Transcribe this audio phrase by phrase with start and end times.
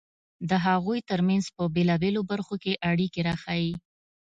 [0.49, 3.73] د هغوی ترمنځ په بېلابېلو برخو کې اړیکې راښيي.